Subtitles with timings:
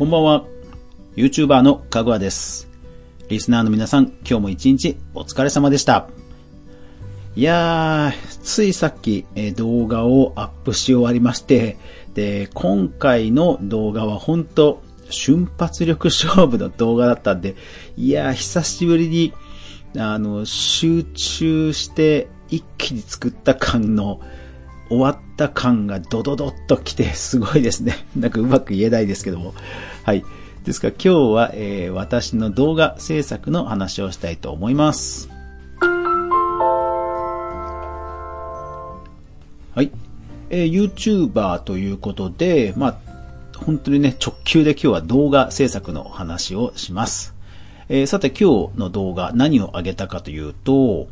[0.00, 0.46] こんばんは。
[1.14, 2.70] YouTuber のかぐわです。
[3.28, 6.08] リスナーの皆さん、今日も一日お疲れ様でした。
[7.36, 11.76] いやー、ついさっき、え動画をアップし終わりまして、
[12.14, 17.54] で、今回の動画は本当瞬発力勝負の動画だったんで、
[17.98, 19.34] いやー、久しぶりに、
[19.98, 24.22] あの、集中して一気に作った感の、
[24.90, 28.06] 終わった感がドドドッと来て、すごいですね。
[28.16, 29.54] なんかうまく言えないですけども。
[30.02, 30.24] はい。
[30.64, 35.30] ですから今日は、えー私の動画制作の話をしたいと思います。
[39.74, 39.92] はい。
[40.50, 42.96] えー YouTuber ということで、まあ、
[43.56, 47.29] 本当にね、直球で今日は動画制作の話をします。
[47.92, 51.08] えーさて今日の動画何を上げたかというと、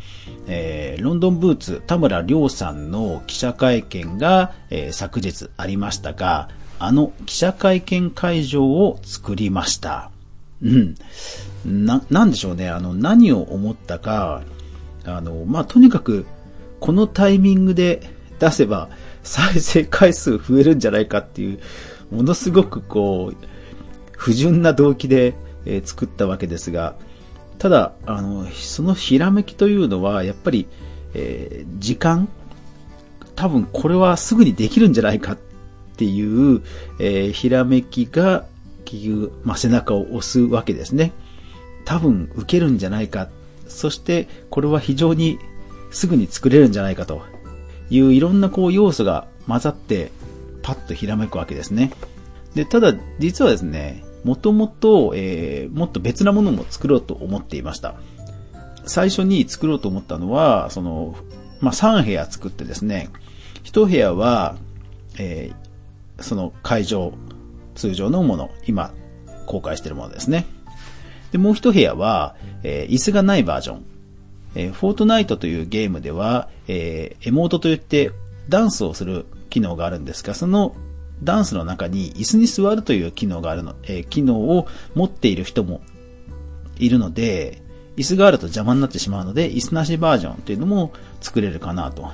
[0.47, 10.13] えーロンドンブーツ田村亮さんの記者会見が、えー昨日ありましたが、あの記者会見会場を作りました。
[10.63, 10.95] うん。
[11.85, 12.69] な、なんでしょうね。
[12.69, 14.43] あの、何を思ったか、
[15.05, 16.27] あの、まあ、とにかく、
[16.79, 18.03] このタイミングで
[18.39, 18.89] 出せば、
[19.25, 21.61] 再生回数増えるんじゃないかっていう、
[22.13, 23.47] ものすごくこう、
[24.13, 25.35] 不純な動機で、
[25.69, 26.97] え作ったわけですが、
[27.59, 30.67] ただ、あの、そのひらめきというのは、やっぱり、
[31.15, 32.29] えー時間
[33.37, 35.39] 多分これはすぐにできるんじゃないかっ
[35.97, 36.63] ていう、
[36.99, 38.47] えーひらめきが、
[38.85, 41.13] 結局、まあ、背中を押すわけですね。
[41.85, 43.29] 多分受けるんじゃないか。
[43.69, 45.39] そして、これは非常に
[45.91, 47.23] すぐに作れるんじゃないかと
[47.91, 50.11] いういろんなこう要素が混ざって、
[50.63, 51.93] パッとひらめくわけですね。
[52.55, 57.95] で、ただ、実はですね、もともと、えーもっと別なものも作ろうと思っていました。
[58.85, 61.15] 最初に作ろうと思ったのは、その、
[61.61, 63.11] まあ、3部屋作ってですね、
[63.65, 64.57] 1部屋は、
[65.19, 65.69] えー
[66.23, 67.13] その会場、
[67.77, 68.93] 通常のもの、今、
[69.47, 70.47] 公開しているものですね。
[71.31, 73.85] で、もう1部屋は、えー椅子がないバージョン。
[74.57, 78.11] えーフォートナイトというゲームでは、えーエモートといって
[78.49, 80.75] ダンスをする機能があるんですが、その
[81.23, 85.81] ダンスの中に椅子に座るという機能があるの、えー機能を持っている人も
[86.79, 87.63] いるので、
[87.97, 92.09] 椅子があると邪魔になってしまうので、椅子なしバージョンというのも作れるかなと。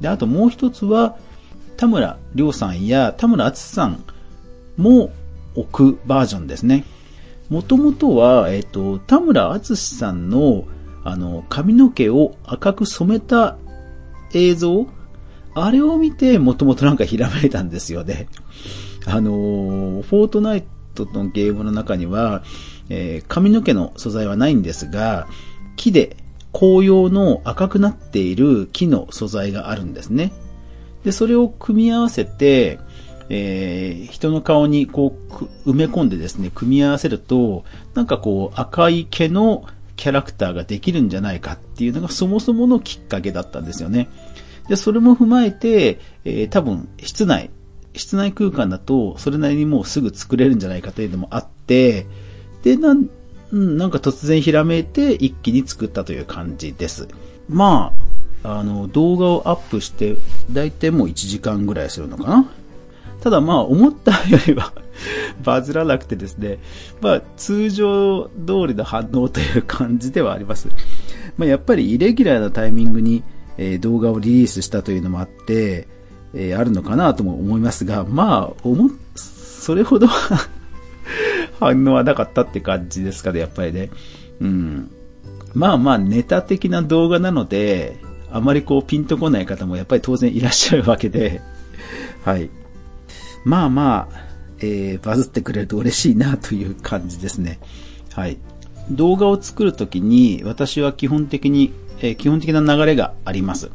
[0.00, 1.16] で、あともう一つは、
[1.76, 4.02] 田村亮さんや田村敦さん
[4.76, 5.12] も
[5.54, 6.84] 置くバージョンですね。
[7.48, 10.64] もともとは、えっ、と、田村敦さんの、
[11.04, 13.56] あの、髪の毛を赤く染めた
[14.34, 14.86] 映像
[15.64, 18.28] あれを見て、もともとなんかひらめいたんですよね。
[19.06, 20.64] あのーフォートナイ
[20.94, 22.42] トのゲームの中には、
[22.88, 25.26] えー髪の毛の素材はないんですが、
[25.76, 26.16] 木で
[26.52, 30.32] 紅葉の赤くなっている木の素材があるんですね。
[31.04, 32.78] で、それを組み合わせて、
[33.28, 35.16] えー人の顔にこ
[35.64, 37.64] う埋め込んでですね、組み合わせると、
[37.94, 39.64] なんかこう赤い毛の
[39.98, 44.08] キャラクターができるんじゃないかっていうのがそもそものきっかけだったんですよね。
[44.68, 47.50] で、それも踏まえて、えー多分室内、
[47.94, 52.06] 室内空間だとそれなりにもうすぐ作れるんじゃないかというのもあって、
[52.62, 53.08] で、なん、
[53.50, 57.08] うんなんか突然ひらめいて一気に作ったという感じです。
[57.48, 57.94] ま
[58.44, 60.16] あ、あの、動画をアップして、
[60.52, 62.50] だいたいもう1時間ぐらいするのかな
[63.20, 64.72] ただまあ思ったよりは
[65.42, 66.58] バズらなくてですね、
[67.00, 70.68] まあ通常通りの反応という感じではあります。
[71.36, 73.22] まあやっぱりイレギュラーなタイミングに、
[73.58, 75.88] えー動画をリリースしたというのもあって、
[76.34, 80.06] えーあるのかなとも思いますが、まあ思っ、それほど
[81.60, 83.90] 反応はなかったって感じですかね、やっぱりね。
[84.40, 84.90] うん。
[85.54, 87.96] まあまあネタ的な動画なので、
[88.30, 91.40] あまりこうピンとこない方もやっぱり当然いらっしゃるわけで、
[92.24, 92.50] はい。
[93.44, 94.28] まあまあ、
[94.60, 97.58] えーバズってくれると嬉しいなという感じですね。
[98.12, 98.38] はい。
[98.90, 103.70] 動画を作るときに私は基本的に、えー基本的な流れがあります。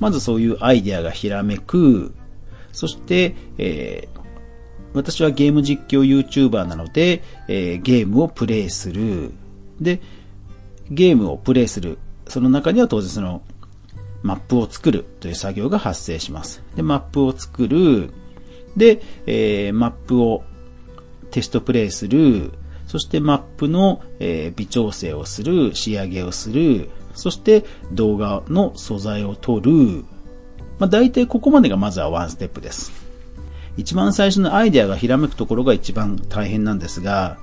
[0.00, 2.14] まずそういうアイデアがひらめく。
[2.72, 4.18] そして、えー
[4.94, 9.32] 私はゲーム実況 YouTuber なので、えーゲームをプレイする。
[9.80, 10.00] で、
[10.90, 11.98] ゲームをプレイする。
[12.26, 13.42] その中には当然その、
[14.22, 16.62] マップを作るという作業が発生します。
[16.74, 18.10] で、マップを作る。
[18.76, 20.42] で、えーマップを
[21.30, 22.52] テストプレイする。
[22.88, 25.76] そしてマップの、え微調整をする。
[25.76, 26.88] 仕上げをする。
[27.14, 30.04] そして動画の素材を撮る。
[30.78, 32.90] まあ、大体ここまでがまずはワンステップです。
[33.76, 37.38] 一番最初のアイデアがひらめくところが一番大変なんですが、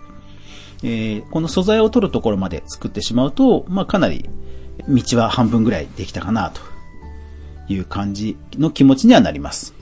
[0.83, 4.27] えーこの素材を取るところまで作ってしまうと、まあ、かなり
[4.89, 6.61] 道は半分ぐらいできたかなと
[7.71, 9.75] いう感じの気持ちにはなります。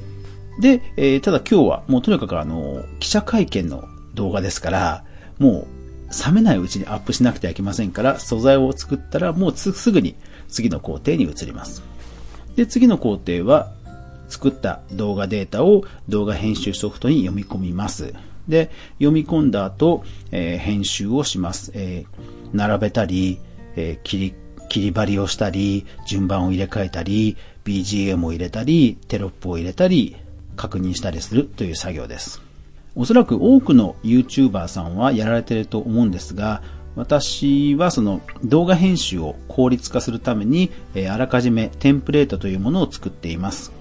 [0.60, 5.06] で、えーただ今日はもうとにかくあの、記者会見の動画ですから、
[5.44, 5.68] も
[6.10, 10.16] う冷めないうちにアップしなくてはいけませんから、素材を作ったらもうすぐに
[10.48, 11.84] 次の工程に移ります。
[12.56, 13.74] で、次の工程は、
[14.30, 18.14] 作った動画データを動画編集ソフトに読み込みます。
[18.48, 21.72] で、読み込んだ後、えー、編集をします。
[21.76, 23.40] えー、並べたり、
[23.76, 24.34] えー、切り、
[24.70, 27.36] 切り張りをしたり、順番を入れ替えたり、
[27.66, 30.16] BGM を入れたり、テロップを入れたり、
[30.56, 32.42] 確認したりするという作業です。
[32.96, 36.62] おそらく多くの YouTuber さんはやられていると思うんですが、
[36.96, 43.72] 私はその動画編集を効率化するために、えあらかじめテンプレートというものを作っています。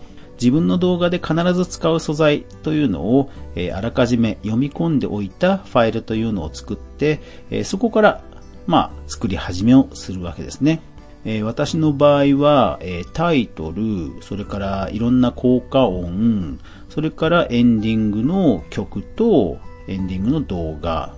[0.41, 7.21] 自分の動画で必ず使う素材というのを、えあらかじめ読み込んでおいたファイルというのを作って、
[7.51, 8.23] えそこから、
[8.67, 10.81] まあ、作り始めをするわけですね。
[11.25, 16.59] え私の場合は、えタイトル、それからいろんな効果音、
[16.93, 19.57] それからエンディングの曲と
[19.89, 21.15] エンディングの動画、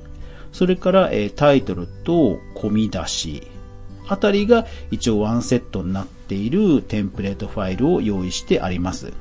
[0.52, 3.42] それから、えタイトルと込み出し、
[4.06, 9.12] あたりが一応ワンセットになっているテンプレートファイルを用意してあります。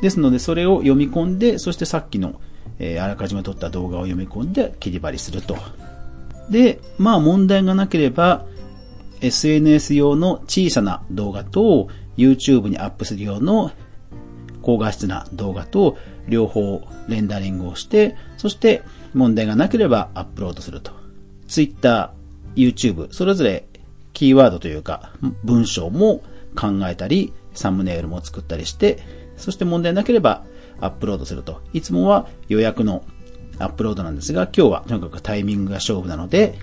[0.00, 2.40] ですので、それを読み込んで、そしてさっきの、
[2.78, 5.58] え、あらかじめ撮った動画を読み込んで切り張りすると。
[6.48, 8.46] で、まあ問題がなければ、
[9.20, 13.72] SNS 用の小さな動画と YouTube にアップする用の
[14.68, 15.96] 高画質な動画と
[16.28, 18.82] 両方レンダリングをして、そして
[19.14, 20.92] 問題がなければアップロードすると。
[21.46, 22.12] Twitter、
[22.54, 23.64] YouTube、それぞれ
[24.12, 25.12] キーワードというか
[25.42, 26.22] 文章も
[26.54, 28.98] 考えたり、サムネイルも作ったりして、
[29.38, 30.44] そして問題なければ
[30.82, 31.62] アップロードすると。
[31.72, 33.06] いつもは予約の
[33.58, 36.58] アップロードなんですが、今日はとにかくタイミングが勝負なので、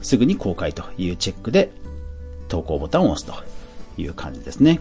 [0.00, 1.72] すぐに公開というチェックで
[2.46, 3.34] 投稿ボタンを押すと
[4.00, 4.78] いう感じですね。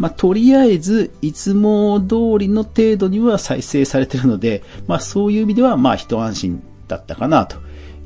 [0.00, 7.58] まあ、とりあえず、いつも通りの程度には再生されてるので、まあ、そういう意味では、まあ、一安心だったかなと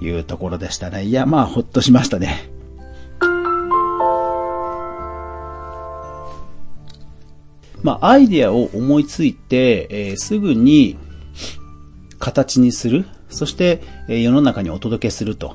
[0.04, 1.04] いうところでしたね。
[1.04, 2.50] いや、まあ、ほっとしましたね。
[7.84, 10.98] まあ、アイディアを思いついて、えー、すぐに
[12.18, 13.06] 形にする。
[13.28, 15.54] そして、えー、世の中にお届けすると。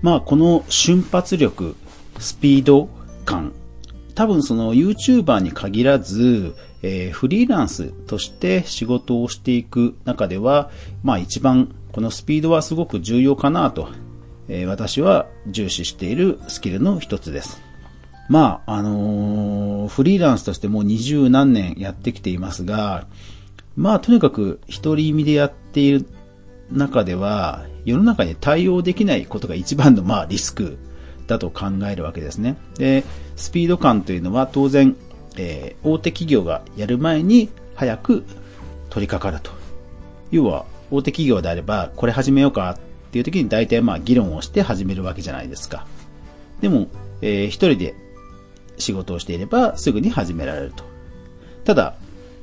[0.00, 1.76] まあ、この瞬発力、
[2.18, 2.88] スピード
[3.26, 3.52] 感
[4.20, 10.70] 多分その YouTuber に限らず、えー、フリーランスとして仕事をしていく中では、
[11.02, 13.88] まあ一番このスピードはすごく重要かなと、
[14.46, 17.62] えー、私は重視しているスキルの一つです。
[18.28, 23.06] まあ、あのー、フリーランスとしてもう二十何年やってきていますが、
[23.74, 26.06] まあとにかく一人身でやっている
[26.70, 30.76] 中では、世の中に対応できないことが一番のまあリスク
[31.30, 32.56] だと考えるわけですね。
[32.76, 33.04] で、
[33.36, 34.96] スピード感というのは当然、
[35.36, 38.24] えー、大手企業がやる前に早く
[38.90, 39.50] 取り掛かると。
[40.30, 42.78] 要は、大手企業であれば、これ始めようかっ
[43.12, 45.86] ていう時に大体まあ議論をして始めるわけじゃないですか。
[46.60, 46.88] でも、
[47.22, 47.94] えー、一人で
[48.78, 50.84] 仕事をしていればすぐに始められると。
[51.64, 51.94] ただ、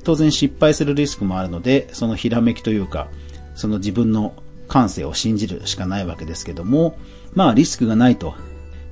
[0.03, 3.09] 当然失敗するリスクもあるので、そのひらめきというか、
[3.55, 4.33] その自分の
[4.69, 6.97] 感性を信じるしかないわけですけども、
[7.33, 8.35] まあリスクがないと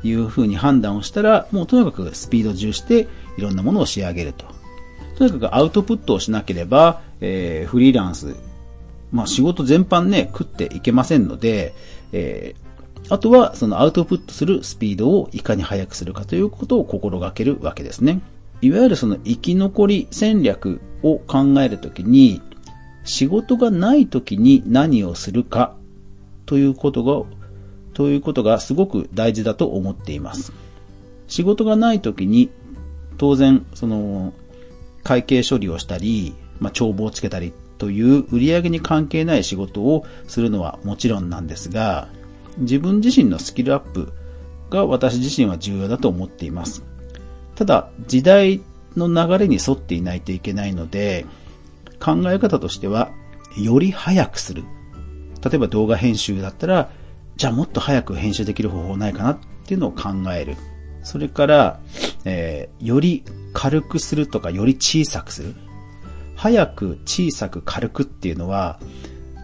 [0.05, 3.07] いうふうに判断をしたら、もうとにかくスピード重視して
[3.37, 4.45] いろんなものを仕上げると。
[5.17, 8.35] とにかくアウトプットをしなければ、えー、フリーランス、
[9.11, 11.73] まあ仕事全般ね、食っていけませんので、
[12.11, 18.21] えー、あとはそのアウトプットするスピードをいかに速くするかということを心がけるわけですね。
[18.61, 22.41] いわゆるその生き残り戦略を考えるときに、
[23.03, 25.75] 仕事がないときに何をするか
[26.45, 27.23] ということが
[27.95, 30.53] ということがすごく大事だと思っています。
[31.27, 32.51] 仕事がない時に、
[33.17, 34.33] 当然、その、
[35.03, 42.09] 会計処理をしたり、まあ、帳簿をつけたりという売り上げに関係ない仕事をするのはもちろんなんですが、
[42.57, 44.11] 自分自身のスキルアップ
[44.69, 46.83] が私自身は重要だと思っています。
[47.55, 48.61] ただ、時代
[48.97, 51.25] の流れに沿っていないといけないので、
[51.99, 53.09] 考え方としては、
[53.57, 54.63] より早くする。
[55.43, 56.89] 例えば動画編集だったら、
[57.37, 60.55] じゃあもっと早く編集できる方法ないかなっていうのを考える。
[61.03, 61.79] それから、
[62.23, 63.23] えー、より
[63.53, 65.55] 軽くするとか、より小さくする。
[66.35, 68.79] 早く、小さく、軽くっていうのは、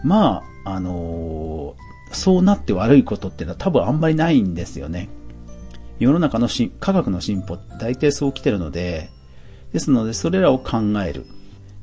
[0.04, 5.08] まあ、あのー、そうなって悪いことっていうのは多分あんまりないんですよね。
[5.98, 9.10] 世の中のし科学の進歩って大体そう来てるので、
[9.72, 11.26] ですのでそれらを考える。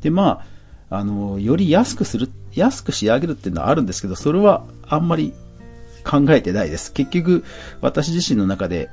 [0.01, 0.44] で、ま
[0.89, 5.34] あ、あのー、より安くする、安く仕上げるっていうのはあるんですけど、それはあんまり
[6.03, 6.94] 考えてないです。
[6.94, 7.44] 結局、
[7.82, 8.89] 私自身の中で、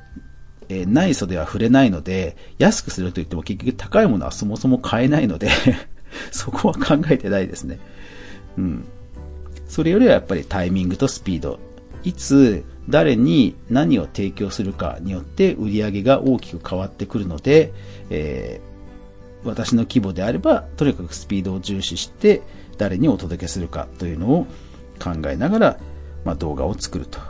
[0.69, 5.49] えー、内装では触れないので、安くすると言っても結局高いものはそもそも買えないので
[6.33, 7.79] そこは考えてないですね。
[8.59, 8.85] うん。
[9.69, 11.59] それよりはやっぱりタイミングとスピード。
[12.03, 17.73] いつ、誰に何を提供するかによって売り上げが大きく変わってくるので、
[18.11, 22.43] えー、私の規模であれば、とにかくスピードを重視して、
[22.79, 24.47] 誰にお届けするかというのを
[25.03, 25.79] 考えながら、
[26.27, 27.21] まあ、動画を作ると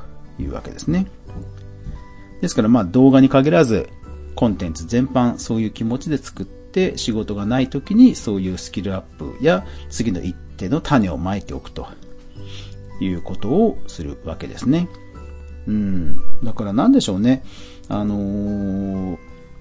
[0.40, 1.06] いうわけですね。
[2.40, 3.90] ですからまあ動画に限らず、
[4.34, 11.86] コンテンツ全般そういう気持ちで作って仕事がない時にそういうスキルアップや次の一手の種をまいておくと
[13.00, 14.88] いうことをするわけですね。
[15.66, 16.18] うん。
[16.42, 17.44] だからなんでしょうね。
[17.88, 19.18] あのー、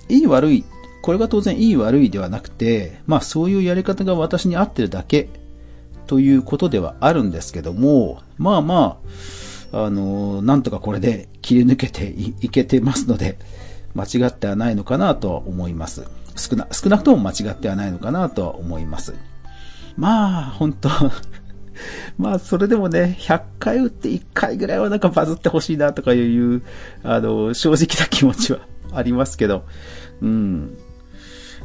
[0.07, 0.63] いい悪い、
[1.01, 5.29] これが当然いい悪いではなくて、まあそういうやり方が私に合ってるだけ
[6.07, 8.99] ということではあるんですけども、まあま
[9.71, 12.05] あ、あの、なんとかこれで切り抜けて
[12.41, 13.37] いけてますので、
[13.93, 16.05] 間違ってはないのかなとは思います。
[16.35, 19.13] 少な、少なくとも間違ってはないのかなとは思います。
[19.97, 20.89] まあ、本当
[22.17, 26.61] まあ、それでもね、100回打って1回ぐらいはなんかバズってほしいなとかいう、
[27.03, 28.59] あの、正直な気持ちは
[28.93, 29.63] ありますけど、
[30.21, 30.77] うん。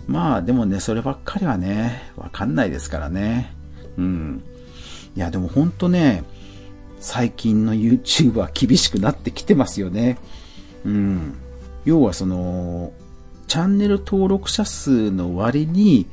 [0.07, 3.55] まあ、でもね、そればっかりはね、わかんないですからね。
[4.01, 4.43] うん。
[5.17, 6.25] いや、でも本当ね、
[6.99, 10.19] 最近の YouTube は厳しくなってきてますよね。
[10.85, 11.35] うん。
[11.85, 12.93] 要はその、
[13.47, 16.07] チャンネル登録者数の割に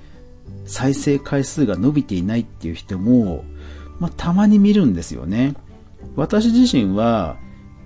[0.65, 3.45] 再生回数が伸びていないっていう人も、
[3.99, 5.55] まあ、たまに見るんですよね。
[6.15, 7.37] 私自身は、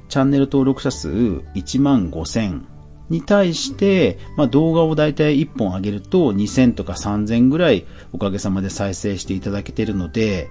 [0.10, 2.64] チャンネル登録者数1万5000
[3.12, 10.50] に対して、まあ、動画をだいたい1本上げると2000とか3000ぐらいおかげさまで再生していただけてるので、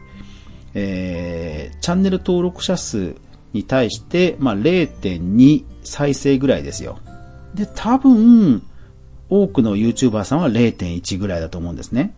[0.75, 3.17] えー、チャンネル登録者数
[3.55, 6.99] に対して、まあ、0.2再生ぐらいですよ。
[7.55, 8.63] で、多分、
[9.31, 12.15] 多くの YouTuber さんは0.1ぐらいだと思うんですね。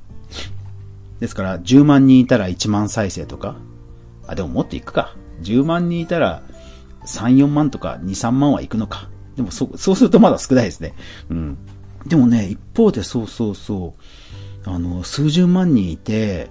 [1.21, 3.57] ですから、10万人いたら1万再生とか。
[4.27, 5.15] あ、でももっといくか。
[5.43, 6.43] 10万人いたら
[7.07, 9.09] 3、4万とか2、3万はいくのか。
[9.37, 10.95] でもそ、そうするとまだ少ないですね。
[11.31, 11.59] うん。
[12.07, 13.95] でもね、一方でそうそうそ
[14.67, 14.71] う。
[14.71, 16.51] あの、数十万人いて、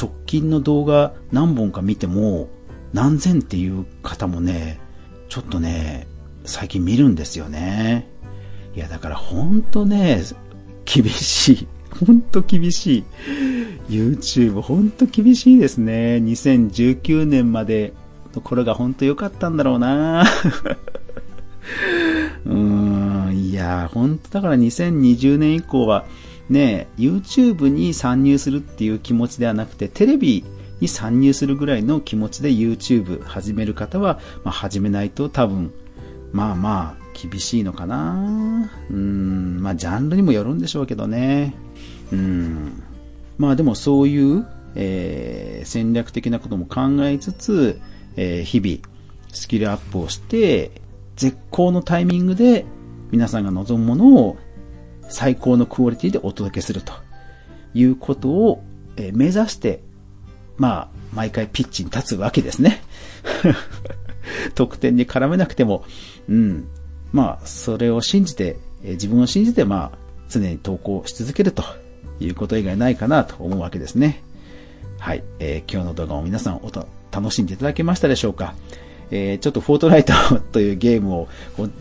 [0.00, 2.48] 直近の動画何本か見ても、
[2.92, 4.80] 何千っていう方もね、
[5.28, 6.06] ちょっとね、
[6.44, 8.08] 最近見るんですよね。
[8.76, 10.22] いや、だからほんとね、
[10.84, 11.68] 厳しい。
[12.06, 13.04] ほんと厳しい。
[13.88, 16.16] YouTube ほんと厳しいですね。
[16.16, 17.92] 2019年まで
[18.34, 20.24] の頃がほんと良かったんだろうな
[22.46, 26.04] うーん、いや、ほんとだから2020年以降は、
[26.48, 30.44] ね、YouTube に参入するっていう気持ちではなくて、テレビ
[30.80, 35.72] に参入するぐらいの気持ちで YouTube 始める方は、まあ、始めないと多分、
[36.32, 41.54] まあまあ、厳しいのかなうん、まあ、ジャンルにもよるんでしょうけどね。
[42.12, 42.82] うん。
[43.38, 47.80] まあでもそういう、えー、戦略的なことも考えつつ、
[48.16, 48.96] えー、日々、
[49.32, 50.82] スキルアップをして、
[51.16, 52.64] 絶好のタイミングで
[53.10, 54.36] 皆さんが望むものを
[55.08, 56.92] 最高のクオリティでお届けすると
[57.74, 58.62] いうことを、
[59.12, 59.80] 目指して、
[60.56, 62.80] まあ、毎回ピッチに立つわけですね。
[64.54, 65.84] 得点に絡めなくても、
[66.28, 66.68] うん。
[67.12, 71.64] まあ、それを信じて、自分を信じて、まあ、常に投稿し続けると
[72.20, 74.22] いうこと以外ないかなと思うわけですね。
[74.98, 75.24] はい。
[75.40, 76.70] えー、今日の動画を皆さんお
[77.10, 78.54] 楽しんでいただけましたでしょうか？
[79.10, 80.12] えー、ちょっとフォートナイト
[80.52, 81.28] というゲームを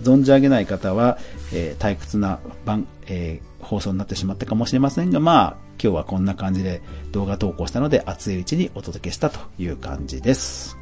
[0.04, 1.18] 存じ上げない方は、
[1.54, 10.78] えー、退屈な番、えー、放送になってしまったかもしれませんが、まあ、今日はこんな感じで動画投稿したので、熱いうちにお届けしたという感じです。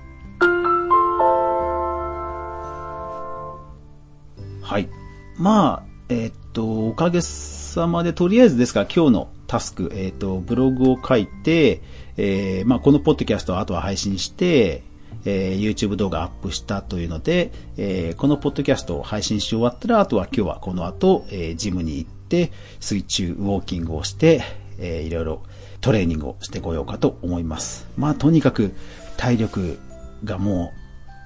[4.61, 4.89] はい。
[5.37, 11.81] まあ、えー、っと、おかげさまで、とりあえずですから今日のタスク、えー、っと、ブログを書いて、
[12.15, 14.83] えー、まあ、このポッドキャストをあとは配信して、
[15.25, 24.41] えー、YouTube 動画アップしたというので、えー、このポッドキャストを配信し終わったら、あとは今日はこの後、えー、ジムに行って、水中ウォーキングをして、
[24.79, 25.43] えー、いろいろ
[25.79, 27.87] トレーニングをしてこようかと思います。
[27.97, 28.73] まあ、とにかく
[29.17, 29.79] 体力
[30.23, 30.73] がも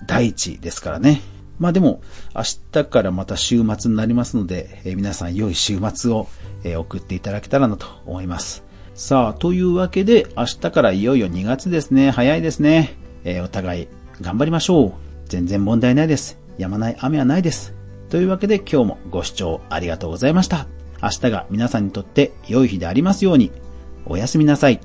[0.02, 1.22] う第一ですからね。
[1.60, 2.02] まあでも、
[2.36, 6.28] 明日からまた週末になりますので、えー、皆さん良い週末を、
[6.64, 8.64] えー、送っていただけたらなと思います。
[8.94, 12.12] さあ、というわけで、明日からいよいよ2月ですね。
[12.12, 13.05] 早いですね。
[13.26, 13.88] えー、お互い
[14.22, 14.94] 頑張りましょう。
[15.26, 16.38] 全然問題ないです。
[16.58, 17.74] 止まない雨はないです。
[18.10, 20.68] というわけで今日もご視聴ありがとうございました。
[21.02, 23.52] 明日が皆さんにとって良い日でありますように。
[24.06, 24.80] おやすみなさい。